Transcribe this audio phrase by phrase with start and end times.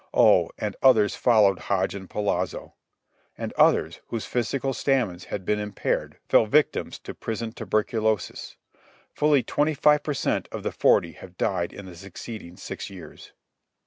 [0.15, 2.73] Oh, and others followed Hodge and Polazzo;
[3.37, 8.57] and others, whose physical stamina had been impaired, fell victims to prison tuberculosis.
[9.13, 10.47] Fully 25 per cent.
[10.51, 13.33] of the forty have died in the succeeding six years.